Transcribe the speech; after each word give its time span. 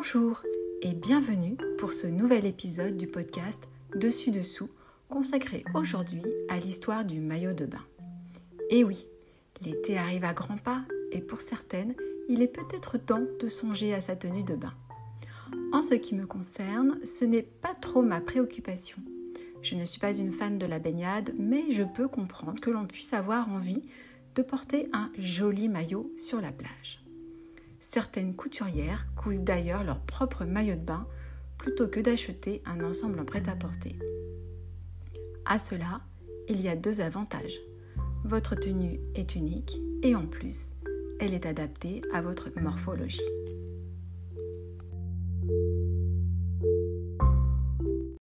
Bonjour 0.00 0.42
et 0.80 0.94
bienvenue 0.94 1.56
pour 1.76 1.92
ce 1.92 2.06
nouvel 2.06 2.46
épisode 2.46 2.96
du 2.96 3.08
podcast 3.08 3.68
Dessus 3.96 4.30
Dessous 4.30 4.68
consacré 5.08 5.64
aujourd'hui 5.74 6.22
à 6.48 6.56
l'histoire 6.56 7.04
du 7.04 7.18
maillot 7.18 7.52
de 7.52 7.66
bain. 7.66 7.84
Et 8.70 8.84
oui, 8.84 9.08
l'été 9.60 9.98
arrive 9.98 10.24
à 10.24 10.34
grands 10.34 10.56
pas 10.56 10.82
et 11.10 11.20
pour 11.20 11.40
certaines, 11.40 11.96
il 12.28 12.42
est 12.42 12.46
peut-être 12.46 12.96
temps 12.96 13.26
de 13.40 13.48
songer 13.48 13.92
à 13.92 14.00
sa 14.00 14.14
tenue 14.14 14.44
de 14.44 14.54
bain. 14.54 14.72
En 15.72 15.82
ce 15.82 15.94
qui 15.94 16.14
me 16.14 16.26
concerne, 16.26 17.04
ce 17.04 17.24
n'est 17.24 17.42
pas 17.42 17.74
trop 17.74 18.00
ma 18.00 18.20
préoccupation. 18.20 18.98
Je 19.62 19.74
ne 19.74 19.84
suis 19.84 19.98
pas 19.98 20.16
une 20.16 20.32
fan 20.32 20.58
de 20.58 20.66
la 20.66 20.78
baignade, 20.78 21.34
mais 21.36 21.72
je 21.72 21.82
peux 21.82 22.06
comprendre 22.06 22.60
que 22.60 22.70
l'on 22.70 22.86
puisse 22.86 23.14
avoir 23.14 23.50
envie 23.50 23.82
de 24.36 24.42
porter 24.42 24.88
un 24.92 25.10
joli 25.18 25.68
maillot 25.68 26.12
sur 26.16 26.40
la 26.40 26.52
plage. 26.52 27.02
Certaines 27.80 28.34
couturières 28.34 29.06
cousent 29.16 29.42
d'ailleurs 29.42 29.84
leur 29.84 30.00
propre 30.00 30.44
maillot 30.44 30.74
de 30.74 30.80
bain 30.80 31.06
plutôt 31.58 31.88
que 31.88 32.00
d'acheter 32.00 32.62
un 32.66 32.82
ensemble 32.82 33.20
en 33.20 33.24
prêt-à-porter. 33.24 33.98
À 35.44 35.58
cela, 35.58 36.00
il 36.48 36.60
y 36.60 36.68
a 36.68 36.76
deux 36.76 37.00
avantages. 37.00 37.58
Votre 38.24 38.54
tenue 38.54 39.00
est 39.14 39.34
unique 39.34 39.80
et 40.02 40.14
en 40.14 40.26
plus, 40.26 40.74
elle 41.20 41.34
est 41.34 41.46
adaptée 41.46 42.02
à 42.12 42.20
votre 42.20 42.48
morphologie. 42.60 43.20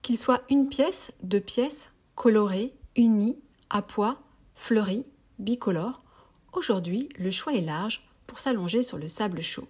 Qu'il 0.03 0.19
soit 0.19 0.43
une 0.51 0.69
pièce, 0.69 1.13
deux 1.23 1.41
pièces, 1.41 1.91
colorées, 2.15 2.75
unies, 2.97 3.39
à 3.71 3.83
poids, 3.83 4.23
fleuries, 4.55 5.07
bicolores, 5.39 6.05
aujourd'hui 6.53 7.09
le 7.19 7.31
choix 7.31 7.55
est 7.55 7.63
large 7.63 8.07
pour 8.27 8.39
s'allonger 8.39 8.83
sur 8.83 8.99
le 8.99 9.09
sable 9.09 9.43
chaud. 9.43 9.69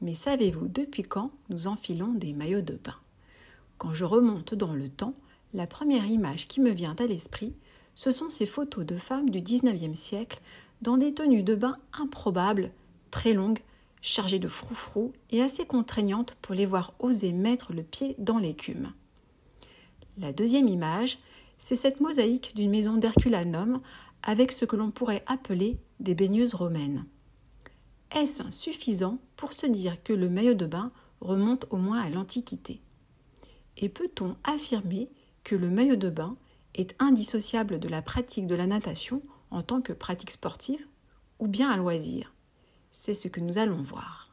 Mais 0.00 0.14
savez-vous 0.14 0.68
depuis 0.68 1.02
quand 1.02 1.30
nous 1.48 1.66
enfilons 1.66 2.12
des 2.12 2.32
maillots 2.32 2.62
de 2.62 2.78
bain? 2.82 2.96
Quand 3.78 3.94
je 3.94 4.04
remonte 4.04 4.54
dans 4.54 4.74
le 4.74 4.88
temps, 4.88 5.14
la 5.54 5.66
première 5.66 6.06
image 6.06 6.46
qui 6.46 6.60
me 6.60 6.70
vient 6.70 6.96
à 6.98 7.06
l'esprit, 7.06 7.54
ce 7.94 8.10
sont 8.10 8.28
ces 8.28 8.46
photos 8.46 8.84
de 8.84 8.96
femmes 8.96 9.30
du 9.30 9.40
XIXe 9.40 9.98
siècle 9.98 10.40
dans 10.82 10.98
des 10.98 11.14
tenues 11.14 11.42
de 11.42 11.54
bain 11.54 11.78
improbables, 11.92 12.70
très 13.10 13.34
longues, 13.34 13.60
chargées 14.00 14.38
de 14.38 14.48
froufrous 14.48 15.12
et 15.30 15.42
assez 15.42 15.66
contraignantes 15.66 16.36
pour 16.40 16.54
les 16.54 16.66
voir 16.66 16.94
oser 17.00 17.32
mettre 17.32 17.72
le 17.72 17.82
pied 17.82 18.14
dans 18.18 18.38
l'écume. 18.38 18.92
La 20.18 20.32
deuxième 20.32 20.68
image, 20.68 21.18
c'est 21.58 21.76
cette 21.76 22.00
mosaïque 22.00 22.54
d'une 22.54 22.70
maison 22.70 22.96
d'Herculanum 22.96 23.80
avec 24.22 24.52
ce 24.52 24.64
que 24.64 24.76
l'on 24.76 24.90
pourrait 24.90 25.24
appeler 25.26 25.78
des 26.00 26.14
baigneuses 26.14 26.54
romaines. 26.54 27.04
Est-ce 28.14 28.50
suffisant 28.50 29.18
pour 29.36 29.52
se 29.52 29.66
dire 29.66 30.02
que 30.02 30.14
le 30.14 30.30
maillot 30.30 30.54
de 30.54 30.64
bain 30.64 30.92
remonte 31.20 31.66
au 31.70 31.76
moins 31.76 32.00
à 32.00 32.08
l'Antiquité? 32.08 32.80
Et 33.76 33.90
peut-on 33.90 34.36
affirmer 34.44 35.10
que 35.44 35.54
le 35.54 35.68
maillot 35.68 35.96
de 35.96 36.08
bain 36.08 36.36
est 36.74 36.96
indissociable 36.98 37.78
de 37.78 37.88
la 37.88 38.00
pratique 38.00 38.46
de 38.46 38.54
la 38.54 38.66
natation 38.66 39.22
en 39.50 39.62
tant 39.62 39.82
que 39.82 39.92
pratique 39.92 40.30
sportive 40.30 40.84
ou 41.38 41.48
bien 41.48 41.70
un 41.70 41.76
loisir? 41.76 42.32
C'est 42.90 43.14
ce 43.14 43.28
que 43.28 43.40
nous 43.40 43.58
allons 43.58 43.82
voir. 43.82 44.30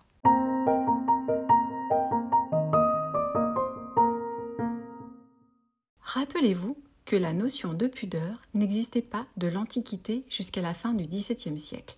Rappelez-vous 6.00 6.78
que 7.04 7.18
la 7.18 7.34
notion 7.34 7.74
de 7.74 7.88
pudeur 7.88 8.42
n'existait 8.54 9.02
pas 9.02 9.28
de 9.36 9.48
l'Antiquité 9.48 10.24
jusqu'à 10.30 10.62
la 10.62 10.74
fin 10.74 10.94
du 10.94 11.04
XVIIe 11.04 11.60
siècle 11.60 11.98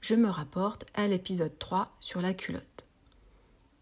je 0.00 0.14
me 0.14 0.28
rapporte 0.28 0.86
à 0.94 1.06
l'épisode 1.06 1.58
3 1.58 1.94
sur 2.00 2.20
la 2.20 2.34
culotte. 2.34 2.86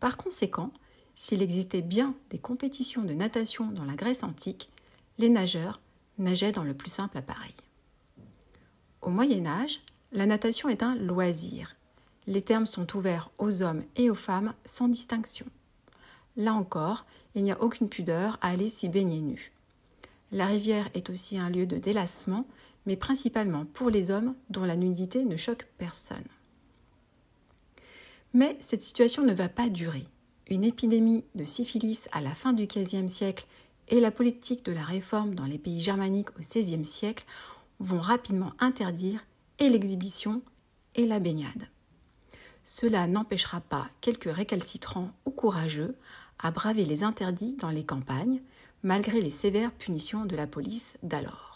Par 0.01 0.17
conséquent, 0.17 0.73
s'il 1.15 1.43
existait 1.43 1.83
bien 1.83 2.15
des 2.31 2.39
compétitions 2.39 3.03
de 3.03 3.15
natation 3.15 3.71
dans 3.71 3.85
la 3.85 3.95
Grèce 3.95 4.23
antique, 4.23 4.71
les 5.19 5.29
nageurs 5.29 5.81
nageaient 6.19 6.53
dans 6.53 6.65
le 6.65 6.75
plus 6.75 6.91
simple 6.91 7.19
appareil. 7.19 7.55
Au 9.03 9.11
Moyen 9.11 9.47
Âge, 9.47 9.81
la 10.13 10.27
natation 10.27 10.69
est 10.69 10.83
un 10.83 10.95
loisir. 10.95 11.77
Les 12.27 12.43
termes 12.43 12.67
sont 12.67 12.97
ouverts 12.97 13.31
aux 13.39 13.63
hommes 13.63 13.85
et 13.97 14.11
aux 14.11 14.15
femmes 14.15 14.55
sans 14.65 14.89
distinction. 14.89 15.47
Là 16.37 16.55
encore, 16.55 17.05
il 17.35 17.43
n'y 17.43 17.53
a 17.53 17.61
aucune 17.61 17.89
pudeur 17.89 18.39
à 18.41 18.49
aller 18.49 18.69
s'y 18.69 18.89
baigner 18.89 19.21
nu. 19.21 19.53
La 20.31 20.47
rivière 20.47 20.89
est 20.95 21.11
aussi 21.11 21.39
un 21.39 21.51
lieu 21.51 21.67
de 21.67 21.79
délassement 21.79 22.47
mais 22.89 22.97
principalement 22.97 23.67
pour 23.67 23.91
les 23.91 24.11
hommes 24.11 24.35
dont 24.49 24.65
la 24.65 24.75
nudité 24.75 25.27
ne 25.27 25.37
choque 25.37 25.69
personne. 25.77 26.25
Mais 28.33 28.57
cette 28.61 28.83
situation 28.83 29.23
ne 29.23 29.35
va 29.35 29.51
pas 29.51 29.69
durer. 29.69 30.07
Une 30.49 30.65
épidémie 30.65 31.23
de 31.35 31.45
syphilis 31.45 32.09
à 32.13 32.23
la 32.23 32.31
fin 32.31 32.55
du 32.55 32.67
XVe 32.67 33.09
siècle 33.09 33.47
et 33.89 34.01
la 34.01 34.11
politique 34.11 34.65
de 34.65 34.73
la 34.73 34.83
réforme 34.83 35.35
dans 35.35 35.45
les 35.45 35.59
pays 35.59 35.83
germaniques 35.83 36.31
au 36.31 36.41
XVIe 36.41 36.83
siècle 36.83 37.27
vont 37.79 38.01
rapidement 38.01 38.55
interdire 38.59 39.21
et 39.59 39.69
l'exhibition 39.69 40.41
et 40.95 41.05
la 41.05 41.21
baignade. 41.21 41.69
Cela 42.65 43.07
n'empêchera 43.07 43.61
pas 43.61 43.87
quelques 44.01 44.33
récalcitrants 44.33 45.11
ou 45.27 45.31
courageux 45.31 45.95
à 46.39 46.53
braver 46.53 46.87
les 46.87 47.05
interdits 47.05 47.57
dans 47.59 47.71
les 47.71 47.85
campagnes, 47.85 48.41
malgré 48.83 49.21
les 49.21 49.29
sévères 49.29 49.73
punitions 49.73 50.25
de 50.25 50.37
la 50.37 50.47
police 50.47 50.97
d'alors. 51.03 51.48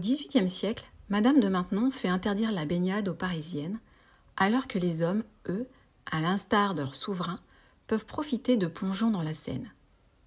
XVIIIe 0.00 0.48
siècle, 0.48 0.90
Madame 1.10 1.40
de 1.40 1.48
Maintenon 1.48 1.90
fait 1.90 2.08
interdire 2.08 2.52
la 2.52 2.64
baignade 2.64 3.08
aux 3.08 3.14
Parisiennes, 3.14 3.78
alors 4.36 4.66
que 4.66 4.78
les 4.78 5.02
hommes, 5.02 5.24
eux, 5.48 5.68
à 6.10 6.20
l'instar 6.20 6.74
de 6.74 6.80
leur 6.80 6.94
souverain, 6.94 7.38
peuvent 7.86 8.06
profiter 8.06 8.56
de 8.56 8.66
plongeons 8.66 9.10
dans 9.10 9.22
la 9.22 9.34
Seine. 9.34 9.70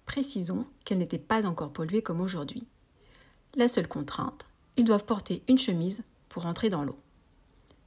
Précisons 0.06 0.66
qu'elle 0.84 0.98
n'était 0.98 1.18
pas 1.18 1.44
encore 1.44 1.72
polluée 1.72 2.02
comme 2.02 2.20
aujourd'hui. 2.20 2.66
La 3.56 3.68
seule 3.68 3.88
contrainte, 3.88 4.46
ils 4.76 4.84
doivent 4.84 5.04
porter 5.04 5.42
une 5.48 5.58
chemise 5.58 6.04
pour 6.28 6.46
entrer 6.46 6.70
dans 6.70 6.84
l'eau. 6.84 6.98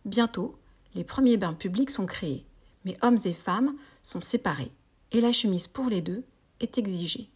Bientôt, 0.04 0.58
les 0.94 1.04
premiers 1.04 1.38
bains 1.38 1.54
publics 1.54 1.92
sont 1.92 2.06
créés, 2.06 2.46
mais 2.84 2.98
hommes 3.02 3.18
et 3.26 3.34
femmes 3.34 3.76
sont 4.04 4.22
séparés, 4.22 4.72
et 5.12 5.22
la 5.22 5.32
chemise 5.32 5.68
pour 5.68 5.86
les 5.86 6.02
deux 6.02 6.24
est 6.60 6.78
exigée. 6.78 7.30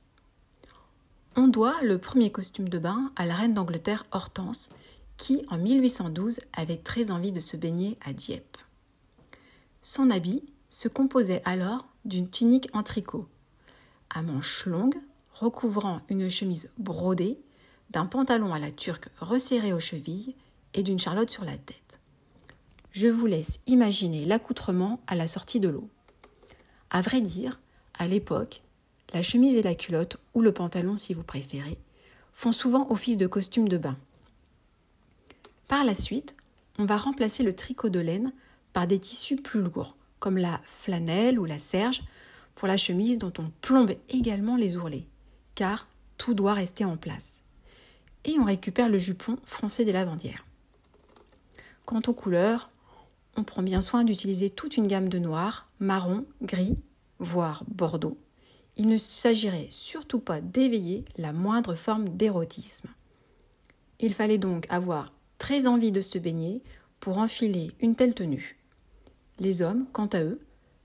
On 1.37 1.47
doit 1.47 1.81
le 1.81 1.97
premier 1.97 2.29
costume 2.29 2.67
de 2.67 2.77
bain 2.77 3.11
à 3.15 3.25
la 3.25 3.35
reine 3.35 3.53
d'Angleterre 3.53 4.05
Hortense, 4.11 4.69
qui 5.17 5.45
en 5.49 5.57
1812 5.57 6.41
avait 6.51 6.77
très 6.77 7.09
envie 7.09 7.31
de 7.31 7.39
se 7.39 7.55
baigner 7.55 7.97
à 8.03 8.11
Dieppe. 8.11 8.57
Son 9.81 10.09
habit 10.09 10.43
se 10.69 10.89
composait 10.89 11.41
alors 11.45 11.87
d'une 12.03 12.29
tunique 12.29 12.69
en 12.73 12.83
tricot, 12.83 13.27
à 14.09 14.21
manches 14.21 14.65
longues, 14.65 14.99
recouvrant 15.33 16.01
une 16.09 16.29
chemise 16.29 16.69
brodée, 16.77 17.39
d'un 17.91 18.05
pantalon 18.05 18.53
à 18.53 18.59
la 18.59 18.71
turque 18.71 19.07
resserré 19.19 19.71
aux 19.71 19.79
chevilles 19.79 20.35
et 20.73 20.83
d'une 20.83 20.99
charlotte 20.99 21.29
sur 21.29 21.45
la 21.45 21.57
tête. 21.57 21.99
Je 22.91 23.07
vous 23.07 23.25
laisse 23.25 23.61
imaginer 23.67 24.25
l'accoutrement 24.25 24.99
à 25.07 25.15
la 25.15 25.27
sortie 25.27 25.61
de 25.61 25.69
l'eau. 25.69 25.89
À 26.89 27.01
vrai 27.01 27.21
dire, 27.21 27.61
à 27.97 28.07
l'époque, 28.07 28.63
la 29.13 29.21
chemise 29.21 29.57
et 29.57 29.61
la 29.61 29.75
culotte, 29.75 30.17
ou 30.33 30.41
le 30.41 30.51
pantalon 30.51 30.97
si 30.97 31.13
vous 31.13 31.23
préférez, 31.23 31.77
font 32.33 32.51
souvent 32.51 32.89
office 32.91 33.17
de 33.17 33.27
costume 33.27 33.67
de 33.67 33.77
bain. 33.77 33.97
Par 35.67 35.83
la 35.83 35.95
suite, 35.95 36.35
on 36.79 36.85
va 36.85 36.97
remplacer 36.97 37.43
le 37.43 37.55
tricot 37.55 37.89
de 37.89 37.99
laine 37.99 38.33
par 38.73 38.87
des 38.87 38.99
tissus 38.99 39.35
plus 39.35 39.61
lourds, 39.61 39.95
comme 40.19 40.37
la 40.37 40.61
flanelle 40.63 41.39
ou 41.39 41.45
la 41.45 41.57
serge, 41.57 42.03
pour 42.55 42.67
la 42.67 42.77
chemise 42.77 43.17
dont 43.17 43.33
on 43.39 43.51
plombe 43.61 43.93
également 44.09 44.55
les 44.55 44.77
ourlets, 44.77 45.07
car 45.55 45.87
tout 46.17 46.33
doit 46.33 46.53
rester 46.53 46.85
en 46.85 46.97
place. 46.97 47.41
Et 48.23 48.37
on 48.39 48.45
récupère 48.45 48.89
le 48.89 48.97
jupon 48.97 49.37
froncé 49.45 49.83
des 49.83 49.91
lavandières. 49.91 50.45
Quant 51.85 52.01
aux 52.07 52.13
couleurs, 52.13 52.69
on 53.35 53.43
prend 53.43 53.63
bien 53.63 53.81
soin 53.81 54.03
d'utiliser 54.03 54.49
toute 54.49 54.77
une 54.77 54.87
gamme 54.87 55.09
de 55.09 55.17
noir, 55.17 55.67
marron, 55.79 56.25
gris, 56.41 56.77
voire 57.19 57.63
bordeaux, 57.67 58.17
il 58.77 58.87
ne 58.87 58.97
s'agirait 58.97 59.67
surtout 59.69 60.19
pas 60.19 60.41
d'éveiller 60.41 61.05
la 61.17 61.33
moindre 61.33 61.75
forme 61.75 62.09
d'érotisme. 62.09 62.89
Il 63.99 64.13
fallait 64.13 64.37
donc 64.37 64.65
avoir 64.69 65.13
très 65.37 65.67
envie 65.67 65.91
de 65.91 66.01
se 66.01 66.17
baigner 66.17 66.61
pour 66.99 67.17
enfiler 67.17 67.71
une 67.79 67.95
telle 67.95 68.13
tenue. 68.13 68.57
Les 69.39 69.61
hommes, 69.61 69.85
quant 69.91 70.07
à 70.07 70.21
eux, 70.23 70.39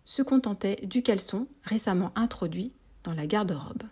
se 0.05 0.23
contentaient 0.23 0.81
du 0.83 1.03
caleçon 1.03 1.47
récemment 1.63 2.13
introduit 2.15 2.73
dans 3.05 3.13
la 3.13 3.27
garde-robe. 3.27 3.83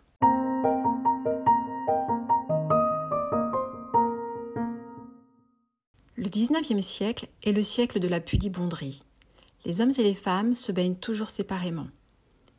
Le 6.17 6.29
XIXe 6.29 6.85
siècle 6.85 7.29
est 7.43 7.53
le 7.53 7.63
siècle 7.63 8.01
de 8.01 8.09
la 8.09 8.21
pudibonderie. 8.21 9.03
Les 9.67 9.81
hommes 9.81 9.93
et 9.99 10.03
les 10.03 10.15
femmes 10.15 10.55
se 10.55 10.73
baignent 10.73 10.97
toujours 10.97 11.31
séparément. 11.31 11.89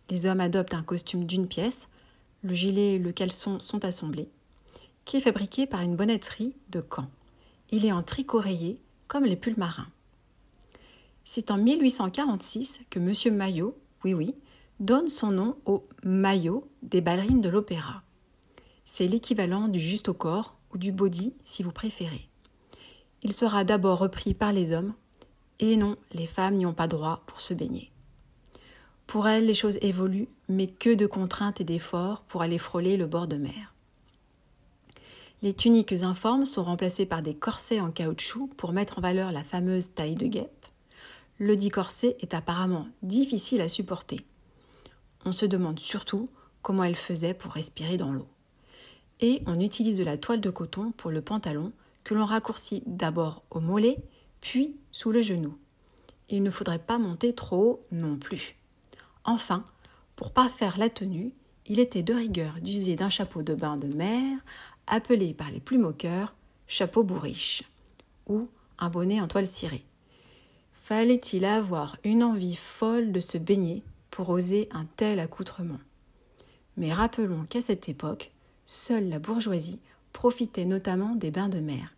Les 0.09 0.25
hommes 0.25 0.41
adoptent 0.41 0.73
un 0.73 0.83
costume 0.83 1.25
d'une 1.25 1.47
pièce, 1.47 1.89
le 2.43 2.53
gilet 2.53 2.93
et 2.93 2.99
le 2.99 3.11
caleçon 3.11 3.59
sont 3.59 3.85
assemblés, 3.85 4.29
qui 5.03 5.17
est 5.17 5.21
fabriqué 5.21 5.65
par 5.65 5.81
une 5.81 5.95
bonnetterie 5.95 6.55
de 6.69 6.83
Caen. 6.93 7.09
Il 7.71 7.85
est 7.85 7.91
en 7.91 8.03
tricot 8.03 8.39
rayé, 8.39 8.79
comme 9.07 9.25
les 9.25 9.35
pulls 9.35 9.57
marins. 9.57 9.87
C'est 11.23 11.49
en 11.49 11.57
1846 11.57 12.81
que 12.91 12.99
M. 12.99 13.35
Maillot, 13.35 13.75
oui 14.03 14.13
oui, 14.13 14.35
donne 14.79 15.09
son 15.09 15.31
nom 15.31 15.57
au 15.65 15.87
maillot 16.03 16.69
des 16.83 17.01
ballerines 17.01 17.41
de 17.41 17.49
l'opéra. 17.49 18.03
C'est 18.85 19.07
l'équivalent 19.07 19.67
du 19.67 19.79
juste 19.79 20.09
au 20.09 20.13
corps 20.13 20.55
ou 20.71 20.77
du 20.77 20.91
body 20.91 21.33
si 21.43 21.63
vous 21.63 21.71
préférez. 21.71 22.29
Il 23.23 23.33
sera 23.33 23.63
d'abord 23.63 23.97
repris 23.97 24.35
par 24.35 24.53
les 24.53 24.71
hommes, 24.71 24.93
et 25.59 25.77
non, 25.77 25.95
les 26.11 26.27
femmes 26.27 26.57
n'y 26.57 26.65
ont 26.65 26.73
pas 26.73 26.87
droit 26.87 27.23
pour 27.25 27.41
se 27.41 27.55
baigner. 27.55 27.91
Pour 29.07 29.27
elles, 29.27 29.45
les 29.45 29.53
choses 29.53 29.77
évoluent, 29.81 30.27
mais 30.49 30.67
que 30.67 30.93
de 30.93 31.05
contraintes 31.05 31.61
et 31.61 31.63
d'efforts 31.63 32.21
pour 32.21 32.41
aller 32.41 32.57
frôler 32.57 32.97
le 32.97 33.05
bord 33.05 33.27
de 33.27 33.37
mer. 33.37 33.73
Les 35.41 35.53
tuniques 35.53 36.03
informes 36.03 36.45
sont 36.45 36.63
remplacées 36.63 37.05
par 37.05 37.21
des 37.21 37.35
corsets 37.35 37.79
en 37.79 37.91
caoutchouc 37.91 38.47
pour 38.57 38.71
mettre 38.71 38.97
en 38.97 39.01
valeur 39.01 39.31
la 39.31 39.43
fameuse 39.43 39.93
taille 39.93 40.15
de 40.15 40.27
guêpe. 40.27 40.65
Le 41.37 41.55
dit 41.55 41.69
corset 41.69 42.17
est 42.21 42.33
apparemment 42.33 42.87
difficile 43.03 43.61
à 43.61 43.67
supporter. 43.67 44.21
On 45.25 45.31
se 45.31 45.45
demande 45.45 45.79
surtout 45.79 46.29
comment 46.61 46.83
elle 46.83 46.95
faisait 46.95 47.33
pour 47.33 47.51
respirer 47.51 47.97
dans 47.97 48.13
l'eau. 48.13 48.27
Et 49.19 49.41
on 49.45 49.59
utilise 49.59 49.97
de 49.97 50.03
la 50.03 50.17
toile 50.17 50.41
de 50.41 50.49
coton 50.49 50.91
pour 50.91 51.11
le 51.11 51.21
pantalon 51.21 51.71
que 52.03 52.13
l'on 52.13 52.25
raccourcit 52.25 52.83
d'abord 52.85 53.43
au 53.49 53.59
mollet, 53.59 53.97
puis 54.41 54.75
sous 54.91 55.11
le 55.11 55.21
genou. 55.21 55.57
Il 56.29 56.41
ne 56.41 56.49
faudrait 56.49 56.79
pas 56.79 56.97
monter 56.97 57.35
trop 57.35 57.57
haut 57.57 57.85
non 57.91 58.17
plus. 58.17 58.55
Enfin, 59.25 59.65
pour 60.15 60.31
parfaire 60.31 60.77
la 60.77 60.89
tenue, 60.89 61.33
il 61.65 61.79
était 61.79 62.03
de 62.03 62.13
rigueur 62.13 62.53
d'user 62.61 62.95
d'un 62.95 63.09
chapeau 63.09 63.41
de 63.41 63.55
bain 63.55 63.75
de 63.75 63.87
mer, 63.87 64.39
appelé 64.87 65.33
par 65.33 65.51
les 65.51 65.59
plus 65.59 65.77
moqueurs 65.77 66.35
chapeau 66.67 67.03
bourriche, 67.03 67.63
ou 68.27 68.47
un 68.79 68.89
bonnet 68.89 69.21
en 69.21 69.27
toile 69.27 69.47
cirée. 69.47 69.85
Fallait-il 70.71 71.45
avoir 71.45 71.97
une 72.03 72.23
envie 72.23 72.55
folle 72.55 73.11
de 73.11 73.19
se 73.19 73.37
baigner 73.37 73.83
pour 74.11 74.29
oser 74.29 74.69
un 74.71 74.85
tel 74.95 75.19
accoutrement? 75.19 75.79
Mais 76.77 76.93
rappelons 76.93 77.45
qu'à 77.49 77.61
cette 77.61 77.89
époque, 77.89 78.31
seule 78.65 79.09
la 79.09 79.19
bourgeoisie 79.19 79.79
profitait 80.13 80.65
notamment 80.65 81.15
des 81.15 81.31
bains 81.31 81.49
de 81.49 81.59
mer. 81.59 81.95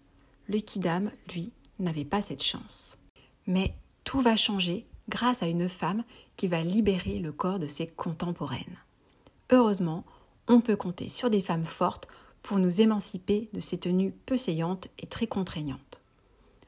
Le 0.47 0.59
kidam, 0.59 1.12
lui, 1.33 1.51
n'avait 1.80 2.06
pas 2.06 2.21
cette 2.21 2.44
chance. 2.44 2.97
Mais 3.45 3.73
tout 4.03 4.21
va 4.21 4.35
changer 4.35 4.85
grâce 5.09 5.44
à 5.44 5.48
une 5.48 5.69
femme 5.69 6.04
qui 6.36 6.48
va 6.48 6.62
libérer 6.62 7.19
le 7.19 7.31
corps 7.31 7.59
de 7.59 7.68
ses 7.68 7.88
contemporaines. 7.88 8.77
Heureusement, 9.51 10.06
on 10.48 10.62
peut 10.62 10.75
compter 10.75 11.09
sur 11.09 11.30
des 11.30 11.42
femmes 11.42 11.65
fortes 11.65 12.07
pour 12.44 12.59
nous 12.59 12.81
émanciper 12.81 13.50
de 13.54 13.59
ces 13.59 13.77
tenues 13.77 14.13
peu 14.25 14.38
saillantes 14.38 14.88
et 15.00 15.07
très 15.07 15.27
contraignantes. 15.27 16.01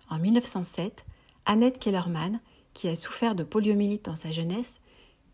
En 0.10 0.20
1907, 0.20 1.06
Annette 1.46 1.80
Kellerman, 1.80 2.40
qui 2.74 2.88
a 2.88 2.96
souffert 2.96 3.36
de 3.36 3.44
poliomyélite 3.44 4.06
dans 4.06 4.16
sa 4.16 4.32
jeunesse, 4.32 4.80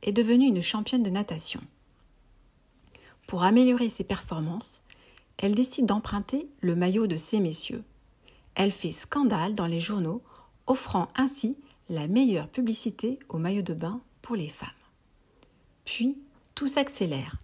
est 0.03 0.11
devenue 0.11 0.47
une 0.47 0.61
championne 0.61 1.03
de 1.03 1.09
natation. 1.09 1.61
Pour 3.27 3.43
améliorer 3.43 3.89
ses 3.89 4.03
performances, 4.03 4.81
elle 5.37 5.55
décide 5.55 5.85
d'emprunter 5.85 6.47
le 6.61 6.75
maillot 6.75 7.07
de 7.07 7.17
ces 7.17 7.39
messieurs. 7.39 7.83
Elle 8.53 8.71
fait 8.71 8.91
scandale 8.91 9.53
dans 9.53 9.65
les 9.65 9.79
journaux, 9.79 10.21
offrant 10.67 11.07
ainsi 11.15 11.57
la 11.89 12.07
meilleure 12.07 12.47
publicité 12.47 13.19
au 13.29 13.37
maillot 13.37 13.61
de 13.61 13.73
bain 13.73 14.01
pour 14.21 14.35
les 14.35 14.47
femmes. 14.47 14.69
Puis, 15.85 16.17
tout 16.55 16.67
s'accélère. 16.67 17.37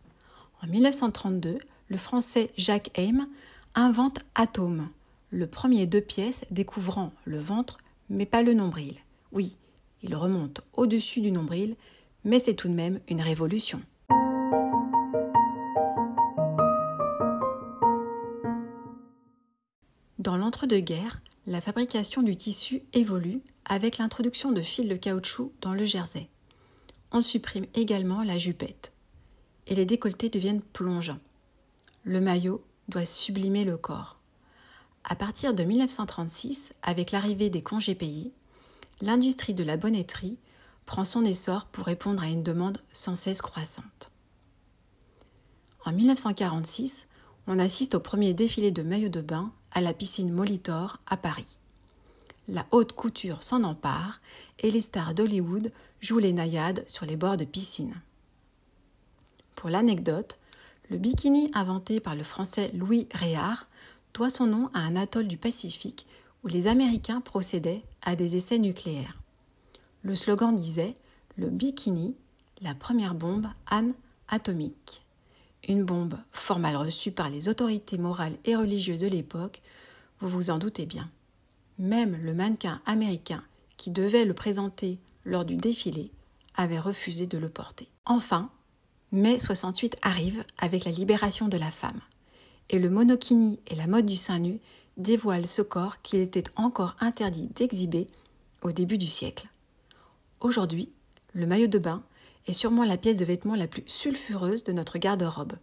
En 0.64 0.68
1932, 0.68 1.60
le 1.90 1.98
français 1.98 2.52
Jacques 2.58 2.98
Heim 2.98 3.28
invente 3.76 4.20
Atome, 4.36 4.90
le 5.30 5.48
premier 5.48 5.86
deux 5.86 6.02
pièces 6.02 6.46
découvrant 6.52 7.14
le 7.26 7.40
ventre 7.40 7.78
mais 8.10 8.26
pas 8.26 8.42
le 8.44 8.54
nombril. 8.54 8.96
Oui, 9.32 9.56
il 10.04 10.16
remonte 10.16 10.62
au-dessus 10.74 11.22
du 11.22 11.32
nombril, 11.32 11.76
mais 12.24 12.40
c'est 12.40 12.54
tout 12.54 12.68
de 12.68 12.74
même 12.74 13.00
une 13.08 13.22
révolution. 13.22 13.82
Dans 20.20 20.38
l'entre-deux-guerres, 20.38 21.22
la 21.48 21.62
fabrication 21.62 22.22
du 22.22 22.36
tissu 22.36 22.84
évolue 22.94 23.42
avec 23.66 23.98
l'introduction 23.98 24.52
de 24.52 24.62
fils 24.62 24.88
de 24.88 24.96
caoutchouc 24.96 25.52
dans 25.62 25.74
le 25.74 25.86
jersey. 25.86 26.30
On 27.12 27.22
supprime 27.22 27.66
également 27.74 28.24
la 28.24 28.38
jupette 28.38 28.94
et 29.68 29.76
les 29.76 29.86
décolletés 29.86 30.30
deviennent 30.30 30.62
plongeants. 30.62 31.20
Le 32.04 32.20
maillot 32.20 32.64
doit 32.88 33.06
sublimer 33.06 33.64
le 33.64 33.78
corps. 33.78 34.18
À 35.04 35.16
partir 35.16 35.54
de 35.54 35.64
1936, 35.64 36.74
avec 36.84 37.12
l'arrivée 37.12 37.50
des 37.50 37.62
congés 37.62 37.96
payés, 37.96 38.32
l'industrie 39.02 39.54
de 39.54 39.64
la 39.64 39.78
bonnetterie 39.78 40.38
prend 40.86 41.06
son 41.06 41.24
essor 41.26 41.66
pour 41.66 41.86
répondre 41.86 42.24
à 42.24 42.28
une 42.28 42.44
demande 42.44 42.80
sans 42.92 43.16
cesse 43.16 43.42
croissante. 43.42 44.12
En 45.86 45.92
1946, 45.92 47.08
on 47.48 47.60
assiste 47.60 47.96
au 47.96 48.00
premier 48.00 48.34
défilé 48.34 48.72
de 48.72 48.84
maillots 48.84 49.10
de 49.10 49.22
bain 49.22 49.52
à 49.72 49.82
la 49.82 49.94
piscine 49.94 50.32
Molitor 50.32 51.00
à 51.08 51.18
Paris. 51.18 51.58
La 52.48 52.66
haute 52.72 52.94
couture 52.94 53.44
s'en 53.44 53.64
empare 53.64 54.20
et 54.60 54.72
les 54.72 54.82
stars 54.82 55.14
d'Hollywood 55.14 55.72
jouent 56.02 56.20
les 56.20 56.34
naïades 56.34 56.84
sur 56.88 57.06
les 57.06 57.16
bords 57.16 57.38
de 57.38 57.46
piscine. 57.46 58.02
Pour 59.56 59.70
l'anecdote, 59.70 60.40
le 60.90 60.98
bikini 60.98 61.52
inventé 61.54 62.00
par 62.00 62.16
le 62.16 62.24
français 62.24 62.72
Louis 62.74 63.08
Réard 63.14 63.68
doit 64.14 64.30
son 64.30 64.48
nom 64.48 64.70
à 64.74 64.80
un 64.80 64.96
atoll 64.96 65.28
du 65.28 65.38
Pacifique 65.38 66.06
où 66.44 66.48
les 66.48 66.68
Américains 66.68 67.22
procédaient 67.22 67.84
à 68.02 68.16
des 68.16 68.36
essais 68.36 68.58
nucléaires. 68.58 69.22
Le 70.02 70.16
slogan 70.16 70.56
disait 70.56 70.96
Le 71.38 71.48
bikini, 71.48 72.16
la 72.62 72.74
première 72.74 73.14
bombe 73.14 73.48
Anne 73.68 73.94
atomique. 74.28 75.04
Une 75.68 75.84
bombe 75.84 76.18
fort 76.32 76.60
mal 76.60 76.76
reçue 76.76 77.12
par 77.12 77.30
les 77.30 77.48
autorités 77.48 78.00
morales 78.00 78.38
et 78.46 78.56
religieuses 78.56 79.02
de 79.02 79.08
l'époque, 79.08 79.62
vous 80.20 80.30
vous 80.30 80.50
en 80.50 80.58
doutez 80.58 80.88
bien. 80.88 81.10
Même 81.80 82.18
le 82.22 82.34
mannequin 82.34 82.82
américain 82.86 83.44
qui 83.78 83.92
devait 83.92 84.26
le 84.26 84.34
présenter 84.34 85.00
lors 85.26 85.46
du 85.46 85.56
défilé 85.56 86.12
avait 86.56 86.80
refusé 86.80 87.28
de 87.28 87.38
le 87.38 87.50
porter. 87.50 87.88
Enfin, 88.06 88.50
mai 89.12 89.40
68 89.40 89.98
arrive 90.02 90.44
avec 90.58 90.86
la 90.86 90.92
libération 90.92 91.48
de 91.48 91.58
la 91.58 91.72
femme 91.72 92.02
et 92.70 92.80
le 92.80 92.90
monokini 92.90 93.60
et 93.68 93.76
la 93.76 93.88
mode 93.88 94.06
du 94.06 94.16
sein 94.16 94.40
nu 94.40 94.60
dévoilent 94.98 95.48
ce 95.48 95.62
corps 95.62 96.02
qu'il 96.02 96.20
était 96.20 96.44
encore 96.56 96.96
interdit 97.00 97.50
d'exhiber 97.56 98.08
au 98.62 98.72
début 98.72 98.98
du 98.98 99.08
siècle. 99.08 99.48
Aujourd'hui, 100.40 100.90
le 101.34 101.46
maillot 101.46 101.68
de 101.68 101.78
bain 101.78 102.04
est 102.48 102.54
sûrement 102.54 102.86
la 102.86 102.98
pièce 102.98 103.18
de 103.18 103.26
vêtement 103.26 103.56
la 103.56 103.68
plus 103.68 103.84
sulfureuse 103.88 104.64
de 104.64 104.72
notre 104.72 104.98
garde-robe. 104.98 105.54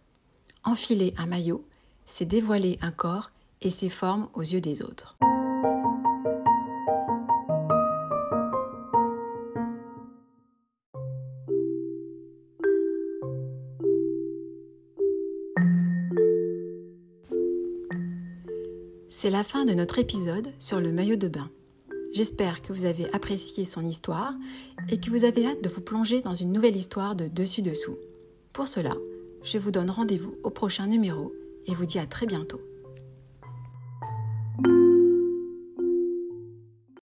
Enfiler 0.63 1.13
un 1.17 1.25
maillot, 1.25 1.65
c'est 2.05 2.25
dévoiler 2.25 2.77
un 2.81 2.91
corps 2.91 3.31
et 3.61 3.69
ses 3.69 3.89
formes 3.89 4.29
aux 4.33 4.41
yeux 4.41 4.61
des 4.61 4.81
autres. 4.81 5.17
C'est 19.21 19.29
la 19.29 19.43
fin 19.43 19.65
de 19.65 19.73
notre 19.73 19.99
épisode 19.99 20.53
sur 20.59 20.79
le 20.79 20.93
maillot 20.93 21.17
de 21.17 21.27
bain. 21.27 21.49
J'espère 22.13 22.61
que 22.61 22.71
vous 22.71 22.85
avez 22.85 23.13
apprécié 23.13 23.65
son 23.65 23.83
histoire 23.83 24.33
et 24.87 24.97
que 24.97 25.09
vous 25.09 25.25
avez 25.25 25.45
hâte 25.45 25.61
de 25.61 25.67
vous 25.67 25.81
plonger 25.81 26.21
dans 26.21 26.33
une 26.33 26.53
nouvelle 26.53 26.77
histoire 26.77 27.17
de 27.17 27.27
dessus-dessous. 27.27 27.97
Pour 28.53 28.69
cela, 28.69 28.95
je 29.43 29.57
vous 29.57 29.71
donne 29.71 29.89
rendez-vous 29.89 30.35
au 30.43 30.49
prochain 30.51 30.87
numéro 30.87 31.33
et 31.65 31.73
vous 31.73 31.85
dis 31.85 31.99
à 31.99 32.05
très 32.05 32.27
bientôt. 32.27 32.61